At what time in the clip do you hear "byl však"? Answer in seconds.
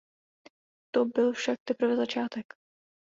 1.05-1.59